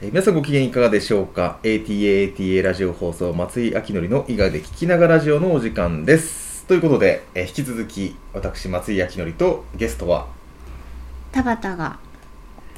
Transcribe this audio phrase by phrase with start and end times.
[0.00, 6.64] えー皆さんご機嫌いかがでしょうか？ATATA ラジオ放送松井明則の伊賀で聞きながらラジオのお時間です。
[6.66, 10.26] ということで、えー引き続き私松井明則とゲストは
[11.32, 11.98] 田畑が。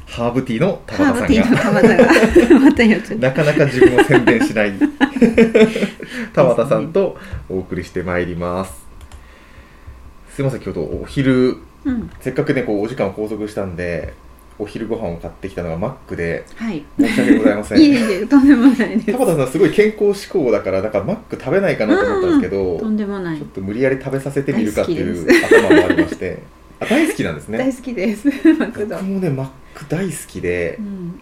[0.07, 4.73] ハーブティーの田ハーブティーの畑さんが田畑が なかなか自分を宣伝しない。
[6.35, 7.17] 田畑さんと
[7.49, 8.73] お送りしてまいります。
[10.35, 11.59] すいません今日お昼。
[11.85, 12.11] うん。
[12.21, 14.15] せっかくねこうお時間を拘束したんで
[14.61, 16.85] お昼ご飯を買ってきたのがマックではい。
[17.01, 17.81] 申し訳ございません。
[17.83, 19.07] いえいえとんでもないです。
[19.07, 23.39] 田畑さんすごい健康志向だからなんかマック食べないかなと思ったんですけど、とんでもない。
[23.39, 26.39] ちょっと無理やり食べさせてみるかっていう大頭もありまして。
[26.81, 27.59] あ大好きなんですね。
[27.59, 28.29] 大好きです。
[28.59, 31.21] マクド僕もねマック大好きでう、ん。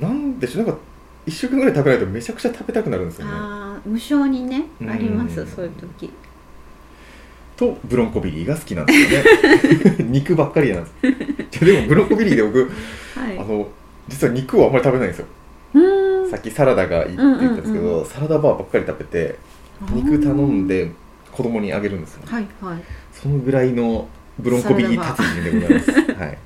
[0.00, 0.80] なんでしょうなんか
[1.26, 3.32] 1週間ぐらい食べないとめちゃくちゃ食べたくなるんですよね。
[3.34, 4.90] ああ無償にねうん。
[4.90, 6.10] ありますそういう時
[7.56, 9.96] とブロンコビリーが好きなんですよね。
[10.10, 10.90] 肉ばっかりなんで
[11.52, 11.64] す。
[11.64, 12.70] でもブロンコビリーで僕
[13.14, 13.38] はい。
[13.38, 13.68] あの
[14.08, 15.26] 実は肉をあんまり食べないんですよ。
[16.30, 19.36] さっきサラダがいいって言ったんですけど、うんうんサラダバーばっかり食べて
[19.92, 20.90] 肉頼んで
[21.32, 22.78] 子供にあげるんですよ、はいはい。
[23.12, 24.08] そのぐらいの
[24.38, 25.90] ブロンコビリー達人でございます。
[25.92, 26.38] はい。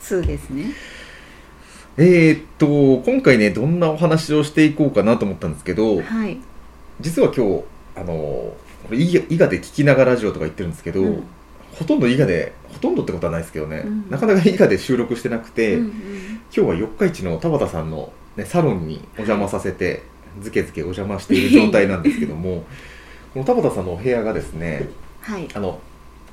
[0.00, 0.72] 2ですね。
[1.96, 6.38] えー、っと今回ねどんなお話をしていこうかなと思ったんですけど、はい。
[7.00, 7.64] 実は今日
[7.96, 8.52] あの
[8.86, 11.24] これ伊賀で聞きながらラジオとか言ってるんですけど、うん。
[11.74, 14.10] ほとんど伊賀でほとんどってことはないですけどね、うん。
[14.10, 20.04] なかなか伊賀で収録してなくて、うんうん今日は四日市の田畑さんの、ね、サロンにお邪魔させて、
[20.40, 22.64] ずけずけお邪魔している状態なんですけども
[23.34, 24.88] この田畑さんのお部屋がですね
[25.20, 25.48] はい。
[25.52, 25.80] あの、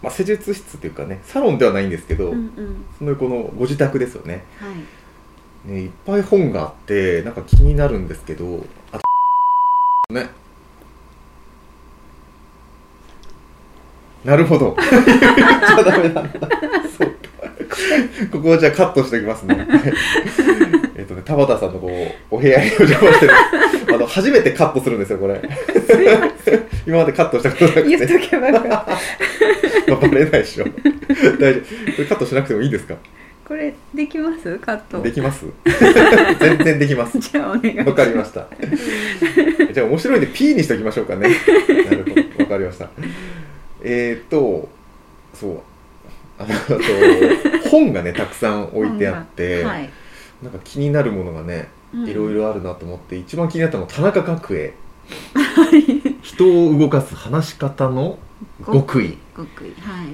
[0.03, 2.85] まあ、施術室っていうかねサロンではないんですけど、うんうん。
[2.99, 4.43] その横のご自宅ですよね。
[4.59, 4.67] は
[5.67, 5.71] い。
[5.71, 8.99] ねいっぱい本があってなんか気になるんですけどあ
[10.13, 10.29] ね
[14.25, 14.75] なるほど。
[14.91, 16.21] 言っちゃダメなんだ。
[16.97, 17.13] そうか。
[18.31, 19.55] ここはじゃあカットしておきますね。
[19.55, 19.67] は い
[20.95, 21.87] えっとね田畑さんのこ
[22.31, 23.33] うお部屋にお邪魔してる。
[23.93, 25.41] あの初めてカットするんですよこれ。
[26.85, 27.83] 今までカットしたことなくて。
[27.97, 28.85] 言っとけばよか
[30.01, 30.65] バレないでしょ。
[30.65, 31.91] 大丈夫。
[31.95, 32.95] これカットしなくてもいいですか？
[33.47, 34.57] これできます？
[34.59, 35.01] カット。
[35.01, 35.45] できます？
[36.39, 37.17] 全然できます。
[37.19, 37.89] じゃあお願いします。
[37.89, 38.47] わかりました。
[39.73, 41.29] じゃあ面白いんで P にしておきましょうかね。
[41.67, 42.43] なるほど。
[42.43, 42.89] わかりました
[43.83, 44.69] えーと
[45.33, 45.59] そう
[46.39, 46.53] あと
[47.69, 49.89] 本がねたくさん置いてあって、はい。
[50.43, 52.07] なんか気になるものがねうん。
[52.07, 54.73] いろいろあるなと思って、一番気になったのは田中角栄。
[56.21, 58.17] 人を動かす話し方の
[58.65, 59.17] 極意。
[59.35, 60.07] 極意はい。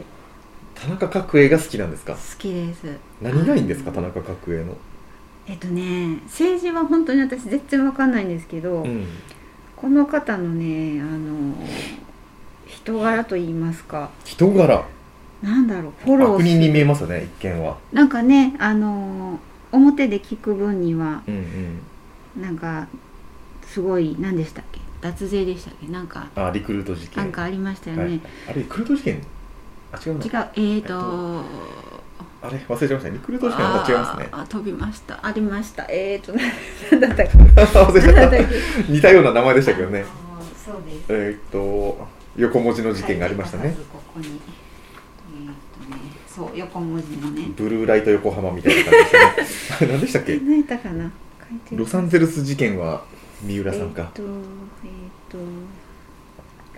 [0.76, 2.14] 田中角栄が好きなんですか？
[2.14, 2.86] 好きです。
[3.22, 4.76] 何がいいんですかあ田中角栄の？
[5.48, 9.06] えっとね政治は本当に私全然わかんないんですけど、うん。
[9.76, 11.54] この方のねあの
[12.68, 14.10] 人柄と言いますか。
[14.26, 14.86] 人柄。
[15.42, 17.78] なんだろうフォロー悪人に見えますよね一見は。
[17.94, 19.40] なんかねあの
[19.72, 21.36] 表で聞く分にはうん
[22.36, 22.42] うん。
[22.42, 22.88] なんか
[23.66, 24.80] すごい何でしたっけ？
[25.02, 25.88] 脱税でしたっけ？
[25.88, 27.24] なんかあリクルート事件。
[27.24, 29.22] なんかありましたよね、はい、あれリクルート事件？
[29.92, 30.26] あ違うな。
[30.26, 31.44] 違うえーと、
[32.42, 34.28] あれ忘れちゃいましたリクルート事件はまた違いますね。
[34.32, 35.20] あー飛びました。
[35.22, 35.86] ありました。
[35.90, 36.34] えーと
[36.92, 37.38] 何だったっけ？
[37.38, 38.92] 忘れちゃった。
[38.92, 40.04] 似たような名前でしたけどね。
[40.66, 41.06] そうです。
[41.10, 43.64] えーっと横文字の事件がありましたね。
[43.66, 43.84] はいこ
[44.14, 44.36] こにえー
[45.90, 47.48] とねそう横文字のね。
[47.56, 49.08] ブルーライト横浜みたいな感じで
[49.48, 49.92] したね。
[49.94, 50.38] 何でしたっけ？
[50.78, 51.12] かな？
[51.72, 53.04] ロサンゼルス事件は
[53.42, 54.12] 三浦さんか？
[54.16, 54.24] えっ、と
[54.84, 55.38] えっ、と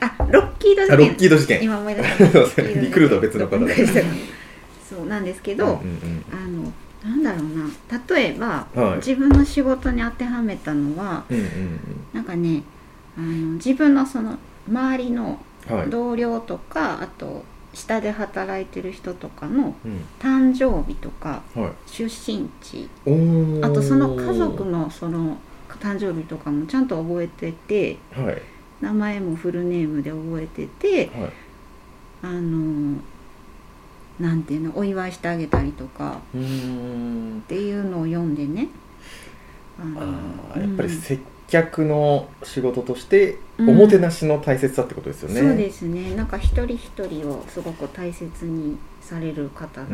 [0.06, 0.94] あロッキード事件。
[0.94, 1.64] あロッキード事件。
[1.64, 2.62] 今思い出した。
[2.80, 3.68] リクルートは別の方だ
[4.90, 6.72] そうなんですけど、うんうんあの
[7.04, 7.70] なんだろうな。
[8.16, 8.98] 例えば、はい。
[8.98, 11.80] 自分の仕事に当てはめたのはうんうん
[12.14, 12.64] なんかね
[13.18, 14.38] あの自分のその
[14.70, 17.44] 周りのうんはい、同僚とか、あと
[17.74, 20.06] 下で働いてる人とかのうん。
[20.20, 22.90] 誕生日とかはい、出身地。
[23.64, 25.38] あとその家族のその
[25.80, 28.42] 誕生日とかもちゃんと覚えててはい。
[28.82, 31.32] 名前もフルネームで覚えててはい。
[32.24, 33.00] あの
[34.20, 36.32] なんていうのお祝いしてあげたりとかっ
[37.44, 38.68] ていうのを読んでね。
[39.80, 41.00] あのあーやっぱりうん。
[41.00, 43.70] 接客の仕事としてうん。
[43.70, 46.16] おもてなしの大切さってことですよね、そうですね。
[46.16, 49.88] なんか一人一人をすごく大切にされる方だな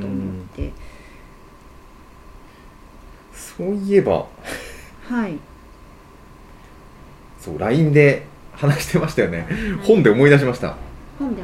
[0.00, 0.72] と思って。
[3.34, 4.26] そういえば。
[5.08, 5.36] はい。
[7.40, 9.46] そう LINE で話してましたよね、
[9.82, 10.76] 本で思い出しました。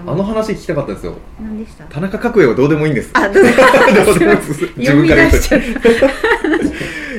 [0.07, 1.15] あの話聞きたかったんですよ。
[1.39, 1.85] 何でした？
[1.85, 3.11] 田中角栄はどうでもいいんです。
[3.13, 4.73] あ どうでもいいです。
[4.77, 5.43] 自分から言う
[6.61, 6.66] と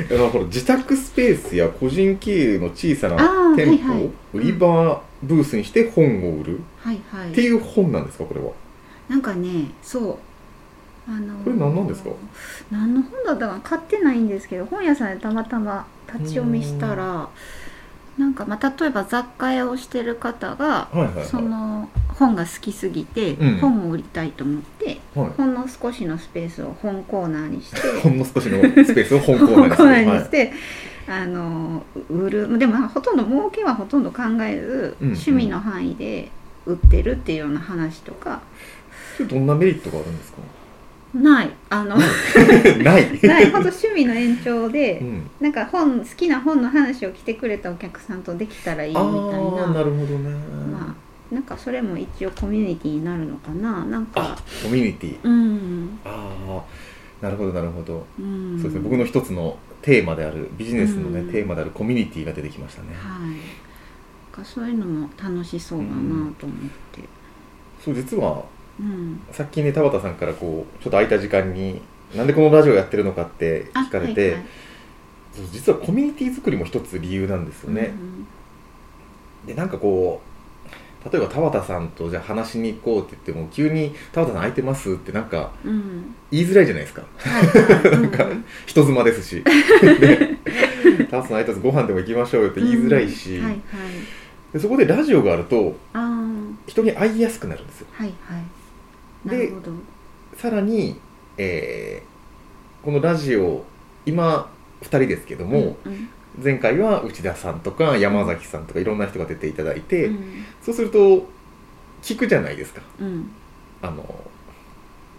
[0.10, 3.16] あの自宅スペースや個人経営の小さな
[3.56, 6.60] 店舗を売り場ブースにして本を売る。
[6.86, 8.52] っていう本なんですかこれは？
[9.10, 10.18] なんかねそう。
[11.10, 12.10] あのーこれ何なんですか？
[12.72, 13.60] 何の本だったかな？
[13.62, 17.30] 買ってないんですけど本屋さんでたまたま立ち読みしたら
[18.18, 21.26] なんか、まあ、例えば雑貨屋をしてる方がはいはいはい。
[21.26, 23.58] その本が好きすぎて、うん。
[23.60, 25.30] 本を売りたいと思ってはい。
[25.38, 30.52] ほんの少しのスペースを本コーナーにして ほんの少しのスペースを本コーナーにして、
[31.08, 32.58] あの売る。
[32.58, 35.14] でもほとんど儲けはほとんど考えず、うんうん。
[35.14, 36.32] 趣味の範囲で
[36.66, 38.42] 売ってるっていうような話とか。
[39.20, 40.38] どんなメリットがあるんですか？
[41.14, 41.50] ない。
[41.70, 41.96] あの
[42.84, 43.20] ない。
[43.24, 43.52] ない。
[43.52, 49.66] 本当趣味の延長で、うん、なんか本好きな本の話を来てくれたお客さんとできたらいいみたいあな。
[49.66, 50.30] あなるほどね、
[50.72, 53.84] まあなんかそれも一応コミュニティになるのかな？
[53.86, 55.20] なんあかコミュニティ。
[55.24, 56.00] うん。
[56.06, 56.64] あ
[57.22, 58.58] あなるほどなるほど、うん。
[58.62, 58.82] そうですね。
[58.82, 61.32] 僕の一つのテーマであるビジネスのね、うん。
[61.32, 63.22] テーマであるコミュニティが出てきましたね、はい。
[63.22, 63.36] なん
[64.32, 65.90] かそういうのも楽しそうだな
[66.40, 66.60] と思っ
[66.94, 67.02] て。
[67.84, 68.44] そう実は
[68.80, 69.22] うん。
[69.32, 71.82] さっきね田畑さんからこうちょっと空いた時間に
[72.16, 74.46] なんでこのラジオやってるのかってあ聞かれて、はいはい。
[75.52, 77.94] 実はコミュニティ作りも一つ理由なんですよね、
[79.46, 80.27] でなんかこう
[81.12, 85.72] 例えば田畑さんとじゃあ話しに行こうって言っても急に「田畑さん空いてます?」ってなんかうん。
[85.72, 87.04] うん言いづらいじゃないですか。
[87.16, 87.92] はいはい。
[87.92, 89.42] なんかうん人妻ですし。
[89.46, 90.36] で
[91.10, 93.62] 「田畑さん空いてますご飯でも行きましょうよ」って言いづらいし、うんはいはい。
[94.52, 95.78] でそこでラジオがあると
[96.68, 97.88] 人に会いやすくなるんですよ。
[97.94, 98.44] はいはい。
[99.26, 99.54] なで
[100.36, 101.00] さらに、
[101.38, 102.18] えー
[102.86, 103.66] このラジオ
[104.06, 104.50] 今
[104.82, 106.10] 2人ですけども、うん
[106.44, 110.46] 前回は内田さんとか山崎さんとかいろんな人が出ていただいて、うん。
[110.62, 111.28] そうすると
[112.02, 112.82] 聞くじゃないですか。
[113.00, 113.32] うん。
[113.82, 114.04] あの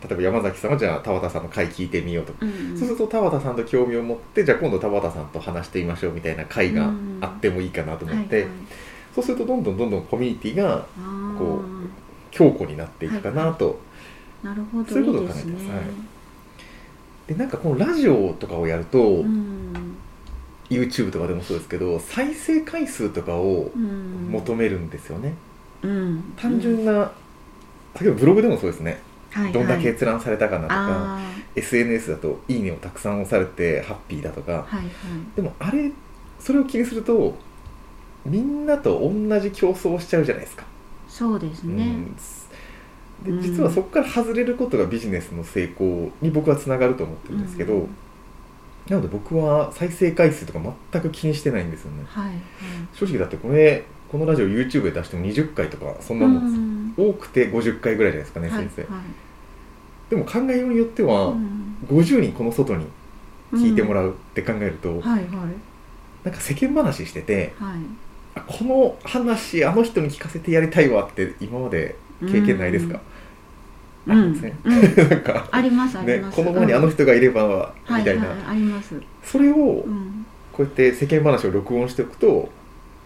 [0.02, 8.52] 例えば山崎さんはじゃあ田畑さんの回聞いてみようとか、うんそうすると田畑さんと興味を持ってじゃあ今度田畑さんと話してみましょうみたいな回があってもいいかなと思って、はいはい。
[9.14, 10.86] そうするとどんどんどんどんコミュニティが
[11.36, 11.60] こ
[12.30, 13.80] 強固になっていくかなと、
[14.42, 14.88] なるほど。
[14.88, 15.66] そういうことを考えてます。
[15.68, 15.80] はい。
[17.26, 19.57] でなんかこのラジオとかをやると、うん、
[20.70, 25.34] YouTube とかでもそうですけど再生回数とかをうん、求めるんですよね、
[25.82, 27.10] うん、単純な
[28.00, 29.00] 例えばブログでもそうですね、はい
[29.30, 29.52] はい。
[29.52, 31.20] どんだけ閲覧されたかなとか、あ
[31.54, 34.90] SNS だと「いいね」をたくさん押されてハッピーだとか、ーはいはい。
[35.36, 35.92] でもあれ
[36.40, 37.36] それを気にすると
[38.24, 40.64] みんなと同じ競争をしちゃうじゃないですか、
[41.08, 42.14] そうですね、うん。
[43.24, 47.88] でうん実はそこから外れることがビジネスの成功に僕はつながると思ってるんですけど、うん
[48.88, 50.60] なので僕は再生回数とか
[50.92, 52.04] 全く気にしてないんですよね。
[52.06, 52.36] はいはい。
[52.94, 58.82] 正直だってこれこのラジオ YouTube で出しても20回とかそんなもんです、ん多くて50回ぐらいじゃないですかね、はい先生。
[58.92, 59.02] はい。
[60.10, 62.86] でも考えようによっては、うん50人この外に
[63.52, 65.22] 聞いてもらうって考えると、はいはい。
[66.24, 67.78] なんか世間話しててはい。
[68.34, 73.00] あこの話あの人に聞かせてやりたいわって今まで経験ないですか、うん
[74.08, 75.08] ありますね、うん。
[75.10, 76.36] なんか ありますありねます。
[76.36, 78.94] この前にあの人がいれば、はいみたいな、はいあります。
[79.22, 80.26] それをうん。
[80.52, 82.48] こうやって世間話を録音しておくと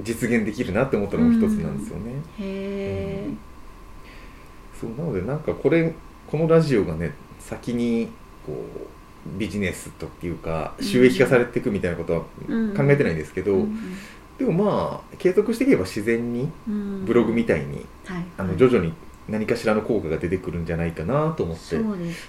[0.01, 3.31] 実現できるなって思ったのも一つなんですよね、へえ
[4.81, 5.93] そうなのでなんかこれ
[6.27, 8.09] このラジオがね先に
[8.47, 12.75] こうビジネスとっていうか収益化されていくみたいなことはうん。
[12.75, 13.79] 考えてないんですけど、うん。
[14.39, 17.05] でもまあ継続していけば自然にうん。
[17.05, 18.25] ブログみたいに、はい。
[18.39, 18.59] あのはい。
[18.59, 18.93] 徐々に
[19.29, 21.77] 何かしらの効果が出てくるんんじゃないかなと思って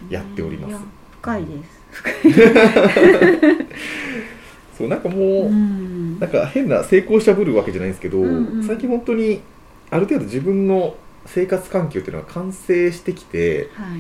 [0.10, 0.72] やっております。
[0.72, 0.80] いや
[1.22, 1.84] 深いです。
[4.78, 6.20] そうなんかもう、うん。
[6.20, 8.64] なんか変な成功しゃぶるわけじゃないんですけど、うんうん。
[8.64, 9.42] 最近本当に
[9.90, 14.00] ある程度自分の生活環境っていうのが完成してきてはい。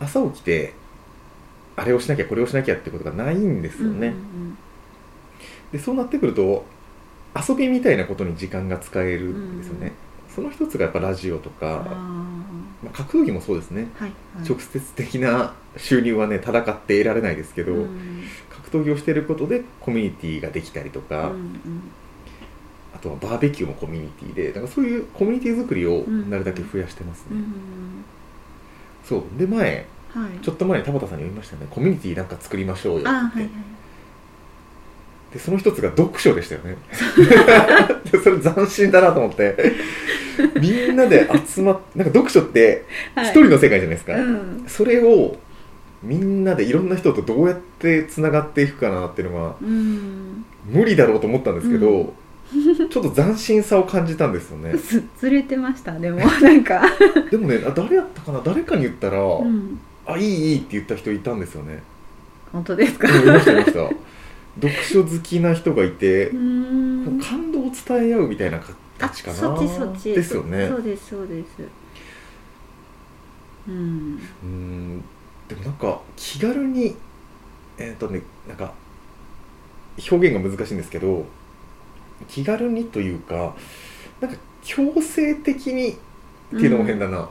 [0.00, 0.74] 朝起きて
[1.76, 4.58] あれをしなきゃこれをしなきゃってことがないんですよね、うん。
[5.72, 6.64] でそうなってくると
[7.48, 9.92] 遊びみたいなことに時間が使えるんですよね、
[10.34, 11.90] その一つがやっぱラジオとか、あ
[12.82, 14.48] まあ、格闘技もそうですね、ーはいはい。
[14.48, 18.24] 直接的な収入はね戦って得られないですけど、うん。
[18.50, 21.82] 格闘技をしていることでコミュニティができたりとか、うんうん。
[22.94, 28.04] あとはバーベキューもコミュニティでなんかそういうコミュニティ作りをなるだけ増やしてますね、うん。
[29.04, 29.22] そう。
[29.38, 30.44] で前はい。
[30.44, 31.66] ちょっと前に田畑さんに言いましたね。
[31.70, 33.08] コミュニティなんか作りましょうよって。
[33.08, 33.50] あはいはい
[35.34, 36.76] でその一つが読書でしたよね。
[38.10, 39.56] で それ斬新だなと思って。
[40.60, 43.26] みんなで集まっなんか読書ってはい。
[43.26, 44.64] 一人の世界じゃないですか、うん。
[44.66, 45.36] それを
[46.02, 50.44] みんなでいろんな人とどうやってつながっていくかなっていうのはうん。
[50.70, 52.88] 無理だろうと思ったんですけど、うん。
[52.88, 54.72] ちょっと斬新さを感じたんですよね。
[54.76, 56.18] ずずれてましたでも。
[56.42, 56.82] なんか。
[57.30, 58.40] でもねあ誰やったかな？
[58.44, 59.78] 誰かに言ったら、うん。
[60.06, 61.82] あいいいいって言った人いたんですよね。
[62.52, 63.08] 本当ですか？
[63.08, 63.80] うんいましたいました
[64.60, 67.20] 読書好きな人がいてう、ん。
[67.20, 68.60] 感動を伝え合うみたいなあ
[68.98, 69.36] 形かな。
[69.36, 70.14] そっちそっち。
[70.14, 70.68] ですよね。
[70.68, 71.46] そうですそうです。
[73.68, 74.18] うん。
[74.42, 75.04] うん。
[75.48, 76.94] でもなんか気軽に
[77.78, 78.72] えっ、とねなんか
[80.10, 81.24] 表現が難しいんですけど
[82.28, 83.54] 気軽にというか
[84.20, 85.94] なんか強制的にっ
[86.50, 87.28] ていうのも変だな、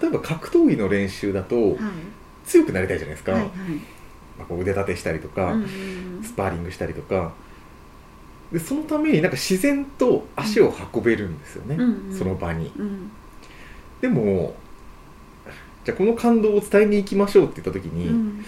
[0.00, 1.76] 例えば格闘技の練習だとはい。
[2.46, 3.50] 強くなりたいじゃないですか、はいはい。
[3.50, 3.66] まあ、
[4.44, 5.54] こう腕立てしたりとか、
[6.22, 7.32] スパーリングしたりとか。
[8.52, 11.78] でそのためになんか自然と足を運べるんですよね、
[12.12, 12.72] その場に。
[12.76, 13.10] うん。
[14.00, 14.56] でも
[15.84, 18.44] じゃあこの感動を伝えに行きましょうって言った時に、うん。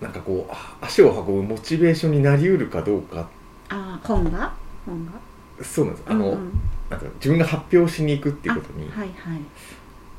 [0.00, 3.28] なんかこうあ足を運ぶモチベーションになりうるかどうか。
[3.68, 4.54] あー本が？
[4.86, 5.12] 本が？
[5.62, 6.04] そうなんです。
[6.08, 6.52] あの、うんうん。
[6.88, 9.40] なんか自分が発表しに行くっていうことに、あはいはい。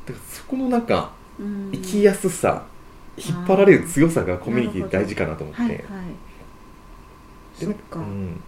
[0.06, 1.72] だからそこのなんかうん。
[1.72, 2.66] 生きやすさ、
[3.18, 5.80] 引っ張られる強さがコミュニティ大事かなと思って、はいはい。
[7.60, 8.42] でそっか、うん。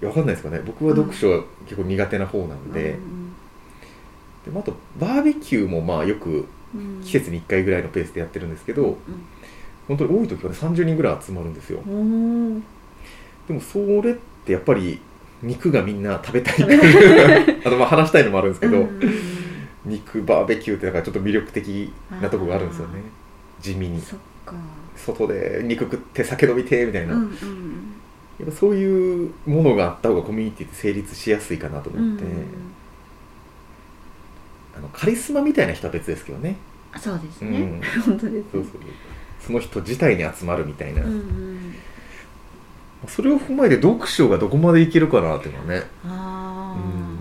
[0.00, 0.62] いやわかんないですかね。
[0.64, 3.32] 僕は読書は結構苦手な方なんで,、うん。
[4.44, 7.00] でもあとバーベキューもまあよくうん。
[7.02, 8.98] 季節に1回ぐらいのペースでやってるんですけど、
[9.86, 11.80] 本当に多い時はね30人ぐらい集まるんですよ。
[13.46, 14.14] でもそれっ
[14.44, 15.00] てやっぱり
[15.42, 16.56] 肉がみんな食べたい
[17.64, 19.12] あとまあ話したいのもあるんですけど、うんうんうん。
[19.84, 22.94] 肉バーベキューってなんかちょっと魅力的なとこがあるんですよね
[23.60, 24.00] 地味に。
[24.00, 24.54] そっか。
[24.96, 27.94] 外で肉食って酒飲みてみたいな、うんうん。
[28.38, 32.24] やっぱそういうものがあった方がコミュニティって成立しやすいかなとうん思って、
[34.76, 36.56] あのカリスマみたいな人は別ですけどね、
[36.92, 38.42] あそうですね、うん、本当ですね。
[38.52, 38.80] そうそう。
[39.40, 41.74] その人自体に集まるみたいな、うんうん。
[43.08, 47.16] それを踏まえて読書がどこまでいけるかなっていうのはね、ああ、うん。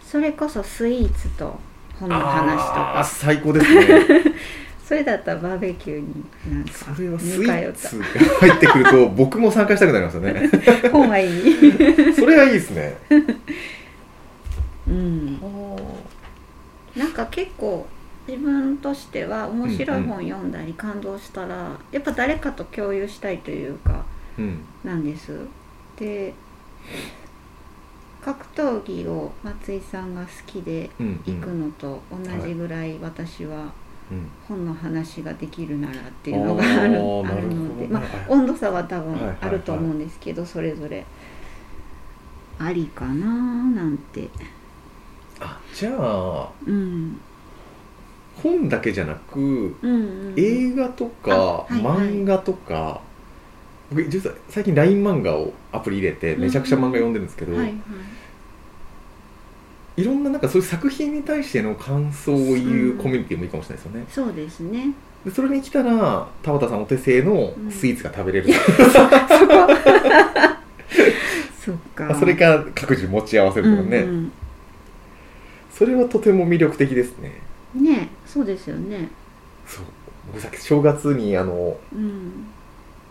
[0.00, 1.58] それこそスイーツと
[1.98, 3.04] 本の話とか。
[3.04, 3.84] 最高ですね
[4.86, 6.24] それだったらバーベキューに
[6.54, 6.94] なんか？
[6.94, 10.48] それはスイーったツが入ってくると 僕も参加したくなりますよね。
[10.92, 12.14] 本はいい。
[12.14, 12.96] それはいいですね。
[14.88, 15.40] うん。
[16.96, 17.86] なんか結構
[18.28, 24.04] 自分としては面白い本読んだり感動したら、やっぱ誰かと共有したいというか
[24.38, 25.36] うんなんです。
[25.98, 26.32] で
[28.24, 33.70] 格闘技を松井さんが好きでうん行くのと同じぐらい私はうん
[34.48, 37.88] 本の話ができるならっていうのがあるあるので、ね。
[37.90, 41.04] まあ、温度差は多分はいはいはいあると思うんですけどそれぞれ
[42.58, 44.28] ありかななんて。
[45.40, 47.20] あじゃあうん。
[48.42, 49.88] 本だけじゃなくうんう
[50.30, 51.82] ん映画とか、あはいはい。
[51.82, 53.00] 漫画とか
[53.90, 57.74] 僕実は最近 LINE 漫画をアプリ入れてめちゃくちゃ漫画読んでるんですけど、はいはい
[59.96, 64.94] いろんななんかそういう作品に対しての感想を言うコミュニティもいいかもしれないですよね、そうですね。
[65.24, 68.52] でそれに来たら田畑さんお手製のスイーツが食べれる、
[71.64, 72.04] そっか。
[72.08, 74.32] まあそれか各自持ち合わせるとかね、うん
[75.70, 77.32] それはとても魅力的ですね。
[77.74, 79.10] うんねそうですよね。
[79.66, 79.84] そう。
[80.28, 82.46] 僕さっき正月にあのうん。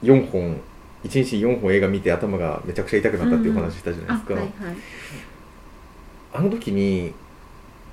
[0.02, 0.60] 4本
[1.04, 4.76] 1日4本映画見て頭がめちゃくちゃ痛くなったっていうお話したじゃないですか、あはいはい
[6.36, 7.14] あの時に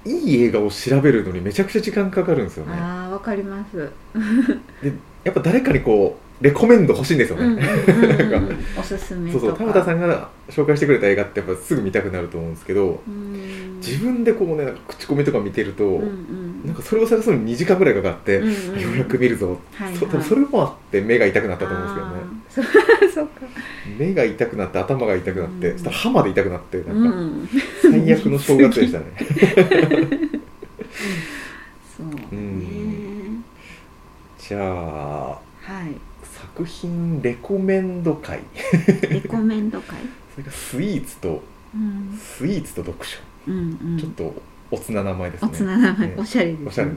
[0.05, 2.73] いい映画を調べるのにめちゃくちゃ時間かかるんですよね。
[2.75, 3.91] ああわかります。
[4.83, 4.93] で
[5.25, 7.63] やっぱ誰かにこうレコメンド欲しいんですよね、
[8.77, 9.59] おすすめそうとか。
[9.59, 13.77] そう田畑さんが紹介してくれた映画ってやっぱすぐ見たくなると思うんですけど、うん。
[13.77, 16.67] 自分でこうね口コミとか見てると、うんうん。
[16.67, 20.23] なんかそれを探すのに2時間ぐらいかかって、うんうんようやく見るぞ、はいはい。
[20.25, 22.22] それもあって目が痛くなったと思うんですけどね
[22.55, 22.61] そ
[23.11, 23.47] そっか。
[23.99, 25.79] 目が痛くなって頭が痛くなって、うん。
[25.79, 27.49] そしたら歯まで痛くなってなんん。
[27.81, 29.05] 最悪の正月でしたね。
[31.97, 32.29] そうね。
[32.31, 33.45] うん。
[34.39, 35.39] じゃあは
[35.89, 38.41] い作品レコメンド会。
[39.09, 39.97] レコメンド会？
[40.35, 41.43] それからスイーツと
[41.75, 42.19] うん。
[42.19, 43.19] スイーツと読書、
[43.49, 43.99] うんうん。
[43.99, 45.51] ちょっとおつな名前ですね。
[45.51, 46.09] おつな名前。
[46.09, 46.15] ね。
[46.19, 46.91] おしゃれですおしゃれ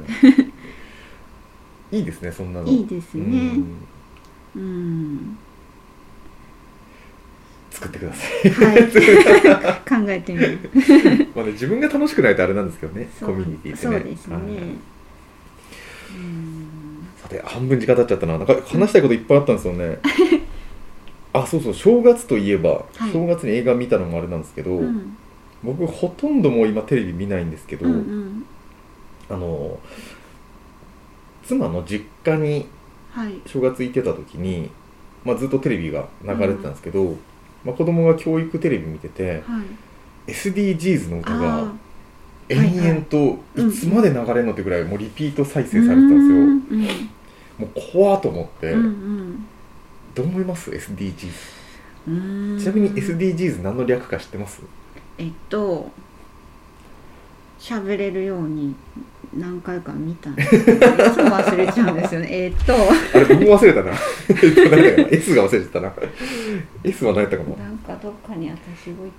[1.92, 2.68] いいですねそんなの。
[2.68, 3.24] いいですね。
[3.24, 3.66] うん。
[4.56, 5.38] うん
[7.76, 8.50] 作ってください。
[8.50, 10.06] はい。
[10.06, 10.60] 考えてみる。
[11.36, 13.94] まあね自分が楽しくないとあれなんですけどねコミュニティってね。
[13.94, 14.38] そうですね。
[17.18, 18.38] さて半分時間経っちゃったな。
[18.38, 20.00] なんか話したいこといっぱいあったんですよね。
[21.34, 23.12] あそうそう正月といえば、はい。
[23.12, 25.18] 正月に映画見たのもあれなんですけど、うん。
[25.62, 28.46] 僕ほとんどもう今テレビ見ないんですけど、うんうん。
[29.30, 29.78] あの
[31.44, 32.68] 妻の実家に
[33.12, 33.42] はい。
[33.46, 34.70] 正月行ってた時に、
[35.24, 37.16] まあ、ずっとテレビが流れてたんですけど、
[37.66, 39.62] まあ、子供が教育テレビ見てては
[40.28, 40.32] い。
[40.32, 41.74] SDGs の歌があ
[42.50, 43.74] 延々とうんい。
[43.74, 47.10] つまで流れるのってぐらいもうリピート再ー生されてたんですよ、うん
[47.58, 49.46] もう怖っと思って、うんうん
[50.14, 51.30] どう思います？SDGs
[52.08, 52.60] うん。
[52.60, 54.62] ちなみに SDGs 何の略か知ってます？
[55.18, 55.90] えっと
[57.66, 58.76] 喋れるように
[59.36, 62.28] 何回か見たんですけどいつも忘れちゃうんですよね。
[62.32, 62.74] えーっと。
[62.76, 63.92] あれ僕も忘れたな。
[64.30, 65.92] えっと何だっけな S が忘れてたな。
[66.84, 67.58] S は何やったかも。
[67.58, 69.12] なんかどっかに私動い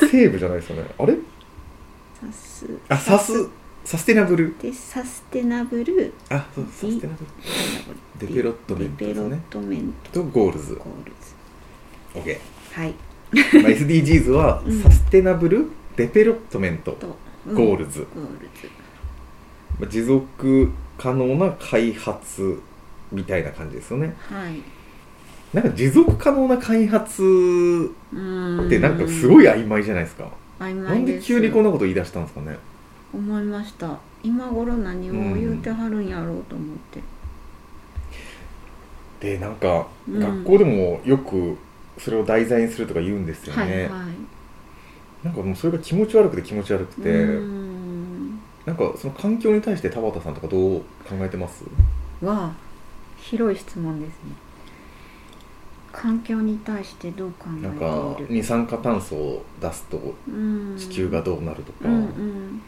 [0.00, 0.88] たセーブじゃないですよね。
[0.98, 1.14] あれ？
[2.20, 2.66] サス。
[2.88, 3.48] あサス。
[3.84, 4.04] サス。
[4.06, 4.54] テナブル。
[4.60, 6.14] でサステナブル。
[6.30, 7.24] あそうサステナブ
[8.24, 8.28] ル。
[8.28, 10.74] デベロットメントデベロッですねトメンとゴールズ。
[10.74, 12.30] トゴールズ。
[12.32, 12.38] OK
[12.80, 12.94] はい。
[13.62, 14.82] まあ、SDGs はうん。
[14.82, 17.16] Sustainable Development、と、
[17.54, 18.70] Goals。Goals。
[19.80, 22.60] まあ持続可能な開発
[23.12, 24.14] みたいな感じですよね。
[24.28, 24.62] はい。
[25.54, 32.58] なんか持続可能な開発ってなんかすごい曖昧じゃないですか、曖なんで急にこんなこと言い出したんですかね。
[33.14, 33.98] 思いました。
[34.22, 37.00] 今頃何を言うてはるんやろうと思って、
[39.20, 40.20] でなんかうん。
[40.20, 41.56] 学校でもよく
[41.96, 43.90] それを題材にするとか言うんですよね、はいはい
[45.22, 48.40] なんかもうそれが気持ち悪くて気持ち悪くて、ん。
[48.64, 50.84] なんかその環境に対して田畑さんとかどう考
[51.20, 51.64] えてます？
[52.20, 52.52] は
[53.16, 54.32] 広い質問ですね。
[55.92, 60.76] 環境に対してどう考なんかえている二酸化炭素を出すとうん。
[60.76, 62.62] 地球がどうなるとか、うんうん。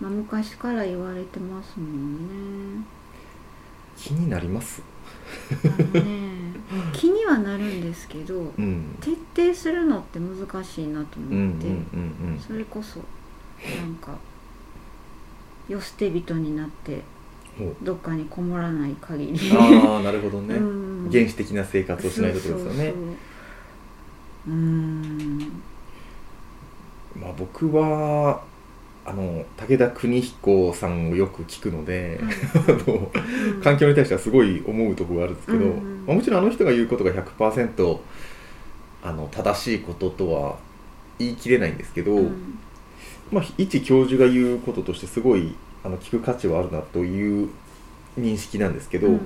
[0.00, 2.84] まあ昔から言われてますもんね。
[3.96, 4.82] 気になります？
[5.64, 5.68] あ
[5.98, 6.29] のね
[6.92, 8.96] 気にはなるんですけどうん。
[9.00, 12.40] 徹底するのって難しいなとうんうん思って、うん。
[12.46, 13.00] それこそ
[13.80, 14.16] なんか
[15.68, 17.02] 世捨て人になって
[17.82, 19.52] どっかにこもらない限り。
[19.52, 20.62] ああなるほどね、う
[21.06, 21.08] ん。
[21.10, 22.94] 原始的な生活をしないことですよね。
[24.46, 25.38] そうん。
[27.16, 28.42] まあ僕は
[29.04, 32.20] あの武田邦彦さんをよく聞くので、
[32.54, 33.10] あの
[33.54, 33.60] うん。
[33.62, 37.98] 環境に対してはすごい思うところがあるんですけど、うんうんまあ、もちろんあの人が言うことが100%
[39.04, 40.56] あの正しいこととは
[41.20, 42.58] 言い切れないんですけど、うん。
[43.30, 47.48] まあ、一教授が言うこととしてすごいあの聞く価値はあるなという
[48.18, 49.20] 認識なんですけど、うん。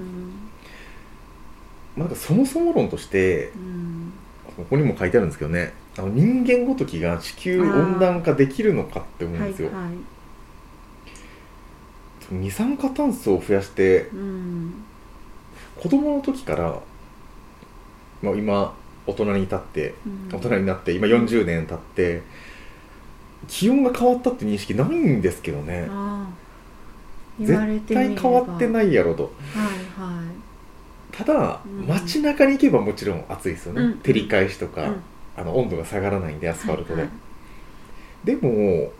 [1.96, 4.12] なんかそもそも論としてうん。
[4.54, 9.94] ここにも書いてあるんですけどねあの人間ごときが地球温暖化できるのかって思うんですよ、はいはい。
[12.30, 14.84] 二酸化炭素を増やしてうん
[15.80, 16.80] 子供の時から、
[18.22, 18.74] まあ、今
[19.06, 20.36] 大人に至ってうん。
[20.36, 22.22] 大人になって今40年経って
[23.48, 25.88] 気温が変わったって認識ないんですけどね。
[27.40, 29.24] 絶対変わってないやろと。
[29.24, 29.30] は
[29.64, 31.14] いはい。
[31.16, 31.86] ただ、うん。
[31.86, 33.98] 街中に行けばもちろん暑いですよね、うん。
[33.98, 35.02] 照り返しとか、うん。
[35.36, 38.26] あの温度が下がらないんでアスファルトで、はいはい。
[38.26, 38.92] でも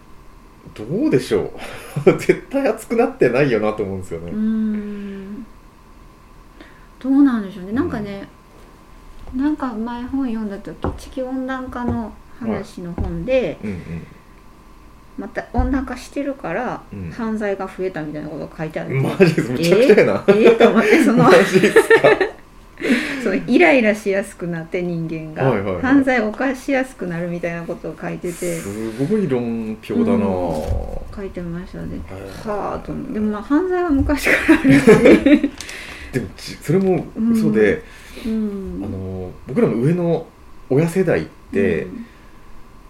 [0.75, 1.53] どうでしょう。
[2.19, 4.33] 絶対暑くなってないよなと思うんですよね、
[7.05, 7.73] どうなんでしょうね。
[7.73, 8.27] なんかね、
[9.37, 13.79] なんか前本読んだ時地球温暖化の話の本で、うんうん。
[15.19, 17.11] また温暖化してるから、うん。
[17.11, 18.95] 犯罪が増えたみたいなことが書いてある。
[19.01, 22.09] マジですめちゃくちゃやな、えー、と思ってそのマジですか？
[23.23, 25.83] そのイライラしやすくなって人間が、はいはいはい。
[25.83, 28.57] 犯罪を犯しやすくなるみたいなことを書いてて。
[28.59, 30.27] すごい論評だな、
[31.15, 32.01] 書いてましたね。
[32.45, 35.51] はあとでもまあ犯罪は昔からあるし、
[36.15, 37.37] でもちそれもうん。
[37.37, 37.83] そうで、
[38.25, 40.27] うん、あの僕らの上の
[40.71, 42.07] 親世代って、うん。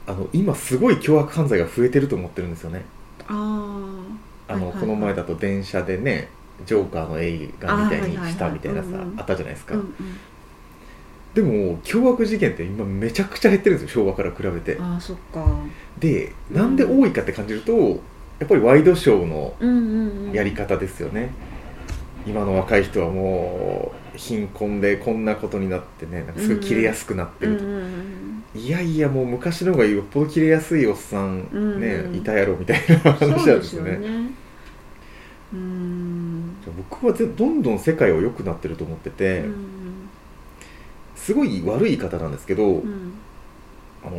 [0.07, 2.85] あの今すごい凶悪犯罪が増えてると思ってるんですよね。
[3.27, 4.07] あ
[4.49, 4.81] ああの、はいはいはい。
[4.81, 6.29] この前だと電車でね
[6.67, 9.95] ジョーカーの映画みたいにしたみたいなさ、うんうんあったじゃないですか、うんうん。
[11.33, 14.77] でも凶悪事件って今めちゃくちゃ減ってるんですよ昭和から比べて。
[14.79, 15.45] ああそっか。
[15.99, 17.73] でなんで多いかって感じると
[18.39, 20.33] やっぱりワイドショーのうんうんうん。
[20.33, 21.31] やり方ですよね、
[22.27, 28.15] 今の若い人はもう貧困でこんなことになってねなんかすごい切れやすくなってると、うんうん
[28.55, 32.15] いやいやもう昔の方がよっぽど切れやすいおっさんうんね、うん。
[32.15, 33.99] いたやろみたいなうん話なんですよね。
[35.53, 36.55] うん。
[36.91, 40.09] 僕はぜどんどん世界は良くなってると思ってて、うん
[41.17, 43.15] すごい悪い言い方なんですけど、うん。
[44.05, 44.19] あの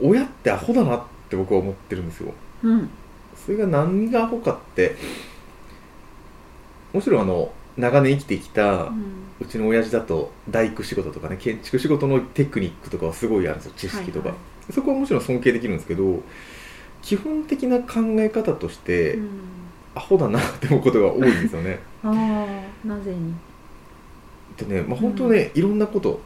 [0.00, 2.32] 親ってアホだなって僕は思ってるんですよ。
[2.62, 2.88] うん。
[3.44, 4.96] それが何がアホかって
[6.94, 8.84] もちろんあの長年生きてきた
[9.40, 16.22] うちの親父だと大工仕事とかね建築仕事のテクニックとかはすごいあるんですよ知識とか、はいはそこはもちろん尊敬できるんですけど
[17.02, 19.28] 基本的な考え方として、うん。
[19.94, 21.78] アホだなって思うことが多いんですよね。
[22.02, 23.34] ああなぜに？
[24.56, 26.20] でね、まあ、本当ね、いろんなこと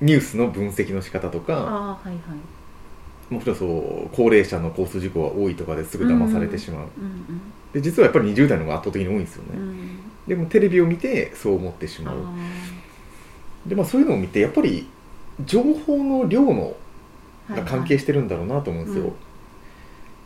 [0.00, 3.34] ニュースの分析の仕方とかはいはい。
[3.34, 7.40] もちろんそう高齢者の交通事故が多いとかですぐ騙されてしまう、うん
[7.72, 12.16] で実はやっぱり20代の方が圧倒的に多いんですよね、うんうんでもテレビを見てそう思ってしまう。
[12.18, 12.34] あ
[13.66, 14.86] でまあそういうのを見てやっぱり
[15.44, 16.74] 情報の量の
[17.50, 19.10] あが関係してるんだろうなと思うんですよ、うん。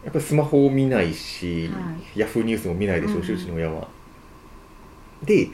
[0.05, 3.41] やっぱりスマホを見ないし、はヤフーニュースも見ないでしょうし、ううん。
[3.41, 3.89] ちの親は。
[5.25, 5.49] で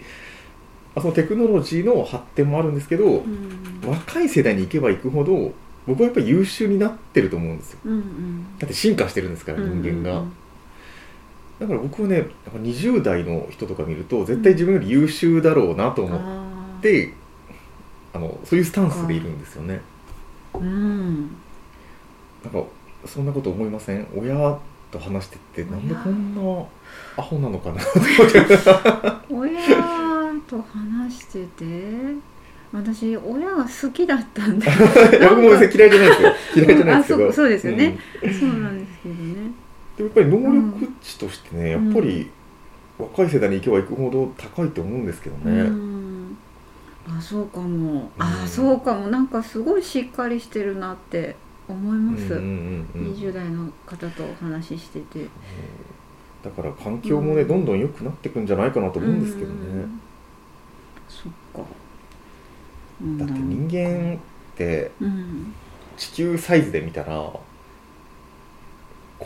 [0.95, 5.53] あそのテクノロジーの発展もあるんですけど、うん若い世代に行けば行くほど
[5.87, 7.81] 僕はやっぱり優秀になってると思うんですよ。
[7.85, 8.59] うんうん。
[8.59, 10.33] だって進化してるんですから人間が、うん
[11.61, 17.13] だから僕はねやっぱ20代の人とか見ると絶対自分より優秀だろうなとうん思っあーて、
[18.13, 19.81] あのそういうスタンスでいるんですよね。
[20.55, 21.15] うん。
[22.45, 22.63] なんか
[23.07, 24.07] そんなこと思いません？
[24.17, 24.35] 親
[24.91, 26.41] と話しててなんでこんな
[27.17, 27.81] アホなのかな
[29.31, 29.61] 親
[30.49, 31.65] と話してて
[32.73, 34.67] 私親が好きだったんで。
[35.31, 36.33] 僕も嫌いじゃないですよ。
[36.67, 37.97] 嫌いじゃないですけど、うんあそうそうですよね。
[38.23, 38.35] うん。
[38.35, 38.84] そうなん
[39.97, 41.85] でもやっぱり能力値としてね、うん。
[41.87, 42.31] やっぱり
[42.99, 46.37] 若い世代に行けば行くほど高いと思うんですけどうね、ん。
[47.09, 48.11] あそうかも。
[48.19, 48.49] あうん。
[48.49, 49.09] そうかも。
[49.09, 51.37] なんかすごいしっかりしてるなって
[51.69, 53.13] 思います、うんうんうんうん。
[53.15, 55.29] 20代の方とお話ししてて。
[56.43, 57.49] だから環境もね、うん。
[57.49, 60.01] どんどん良くなっていくんじゃないかなと思うんですけどね、うん。
[61.09, 61.63] そっか。
[63.03, 63.19] うん。
[63.19, 64.19] だって人間っ
[64.57, 65.55] てうん。
[65.97, 67.33] 地球サイズで見たら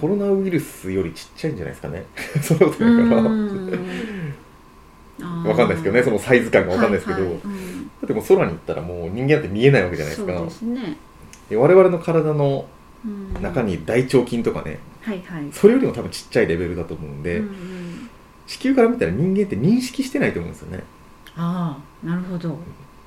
[0.01, 2.05] コロナウイルスよりちっちゃいんじゃないですかね。
[2.43, 3.29] そんなことないかな、
[5.51, 6.03] わかんないですけどね。
[6.03, 7.41] そのサイズ感がわかんないですけど、はいはい。
[7.41, 7.47] だ
[8.05, 10.33] ってもう空に行ったらもう人間って見えないわけじゃないですか。
[10.33, 10.97] ですね、
[11.51, 12.67] で我々の体の
[13.05, 13.09] う
[13.39, 13.43] ん。
[13.43, 14.79] 中に大腸筋とかね。
[15.03, 15.45] はいはい。
[15.53, 18.09] それよりも多分ちっちゃいレベルだと思うんで、うんうん。
[18.47, 20.83] 地球から見たら人間って認識してないと思うんですよね。
[21.37, 22.59] ああなるほど。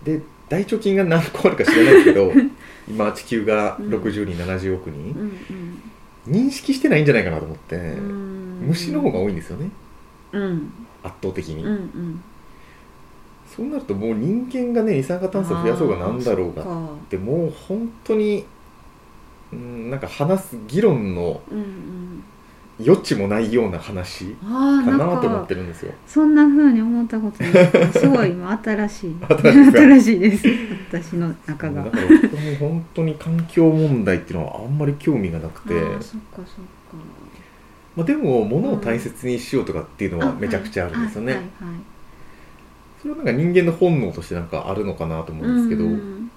[0.04, 2.32] で大腸筋が何個あるか知らないですけど
[2.90, 3.90] 今地球がうん。
[3.90, 5.71] 60人、70億う人ん
[6.28, 8.64] 認識してないんじゃないかなと思って、うん。
[8.68, 9.70] 虫の方が多いんですよね。
[10.32, 10.74] うん。
[11.04, 12.24] 圧倒的に、うんうん。
[13.56, 16.66] そうなるともう人間がね二酸化炭素を増やそうがなんだろうがっ
[17.10, 18.46] てもう本当に
[19.52, 21.42] うんなんか話す議論の
[22.86, 25.94] 余地もないような話かなと思っかてるんですよ。
[26.08, 27.94] そんな風に思ったことない。
[27.94, 29.16] すごい今新しい。
[29.28, 30.48] 新しいです。
[30.90, 31.84] 私の中が。
[31.84, 35.74] だから僕も本当に環境問題っていうのはあんまり興味がなくて。
[35.74, 36.52] そっかそっか。
[37.96, 41.50] まあ、でも物を大切にしようとかっていうのはあめちゃくちゃあるんですよね、
[43.02, 46.32] それはなんか人間の本能としてなんかあるのかなと思うんですけど、もうん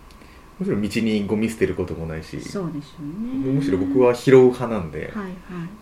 [0.63, 3.53] ちろん道にゴミ捨てることもないしそうですよね。
[3.53, 5.33] むしろ僕は拾う派なんで、はいはい。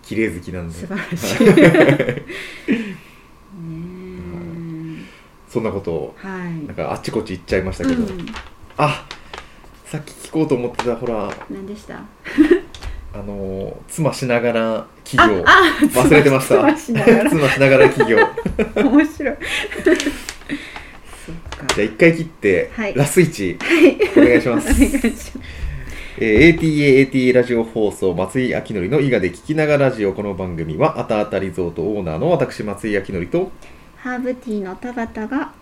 [0.03, 0.75] 綺麗好きなんで。
[0.75, 1.45] 素晴らしい。
[1.47, 1.53] ね
[2.69, 2.73] え。
[5.49, 6.67] そんなことをはい。
[6.67, 8.27] なんかあっちこっち行っちゃいましたけど、うん。
[8.79, 9.05] あ
[9.85, 11.31] さっき聞こうと思ってたほら。
[11.51, 11.97] 何でした？
[13.15, 15.45] あのー妻しながら企業。
[15.47, 16.57] あ忘れてました。
[16.73, 17.05] 妻しな
[17.69, 18.17] がら 企業。
[18.83, 19.37] 面白い
[21.75, 23.59] じゃあ一回切って、はいラスイチ
[24.17, 25.39] お願いします お願いします
[26.19, 30.13] えー ATA、ATA ラジオ放送、松井明則の伊賀で聞きながらラジオ。
[30.13, 33.51] この番組は、あたあたリゾートオーナーの私、松井明則と
[33.97, 35.53] ハーブティーの田畑が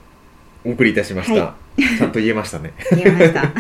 [0.65, 1.41] お送りいたしました。
[1.41, 2.73] はちゃんと言えましたね。
[2.91, 3.53] 言えました